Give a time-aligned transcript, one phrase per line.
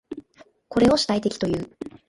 [0.67, 1.69] これを主体的という。